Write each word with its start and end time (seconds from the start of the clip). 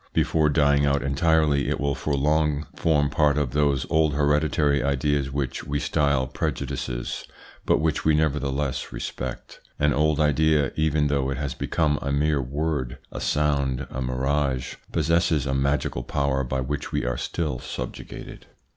Before 0.13 0.49
dying 0.49 0.83
out 0.83 1.03
entirely, 1.03 1.69
it 1.69 1.79
will 1.79 1.93
for 1.93 2.15
long 2.15 2.65
form 2.75 3.11
part 3.11 3.37
of 3.37 3.51
those 3.51 3.85
old 3.91 4.15
hereditary 4.15 4.81
ideas 4.81 5.29
which 5.31 5.63
we 5.63 5.79
style 5.79 6.25
prejudices, 6.25 7.25
but 7.67 7.77
which 7.77 8.03
we 8.03 8.15
nevertheless 8.15 8.91
respect. 8.91 9.59
An 9.77 9.93
old 9.93 10.19
idea, 10.19 10.71
even 10.75 11.05
though 11.05 11.29
it 11.29 11.37
has 11.37 11.53
become 11.53 11.99
a 12.01 12.11
mere 12.11 12.41
word, 12.41 12.97
a 13.11 13.21
sound, 13.21 13.85
a 13.91 14.01
mirage, 14.01 14.73
possesses 14.91 15.45
a 15.45 15.53
magical 15.53 16.01
power 16.01 16.43
by 16.43 16.61
which 16.61 16.91
we 16.91 17.05
are 17.05 17.15
still 17.15 17.59
subjugated. 17.59 18.47